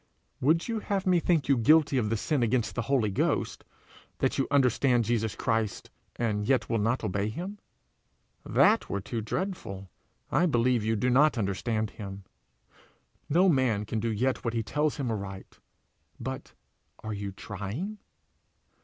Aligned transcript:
Would 0.39 0.67
you 0.67 0.79
have 0.79 1.05
me 1.05 1.19
think 1.19 1.47
you 1.47 1.55
guilty 1.55 1.95
of 1.99 2.09
the 2.09 2.17
sin 2.17 2.41
against 2.41 2.73
the 2.73 2.81
Holy 2.81 3.11
Ghost 3.11 3.63
that 4.17 4.39
you 4.39 4.47
understand 4.49 5.05
Jesus 5.05 5.35
Christ 5.35 5.91
and 6.15 6.47
yet 6.49 6.67
will 6.67 6.79
not 6.79 7.03
obey 7.03 7.29
him? 7.29 7.59
That 8.43 8.89
were 8.89 8.99
too 8.99 9.21
dreadful. 9.21 9.91
I 10.31 10.47
believe 10.47 10.83
you 10.83 10.95
do 10.95 11.11
not 11.11 11.37
understand 11.37 11.91
him. 11.91 12.23
No 13.29 13.47
man 13.47 13.85
can 13.85 13.99
do 13.99 14.09
yet 14.11 14.43
what 14.43 14.55
he 14.55 14.63
tells 14.63 14.97
him 14.97 15.11
aright 15.11 15.59
but 16.19 16.53
are 17.03 17.13
you 17.13 17.31
trying? 17.31 17.99